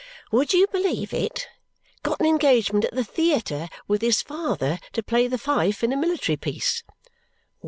"Would 0.31 0.51
you 0.51 0.65
believe 0.65 1.13
it? 1.13 1.47
Got 2.01 2.21
an 2.21 2.25
engagement 2.25 2.85
at 2.85 2.95
the 2.95 3.03
theayter, 3.03 3.69
with 3.87 4.01
his 4.01 4.23
father, 4.23 4.79
to 4.93 5.03
play 5.03 5.27
the 5.27 5.37
fife 5.37 5.83
in 5.83 5.93
a 5.93 5.95
military 5.95 6.37
piece." 6.37 6.81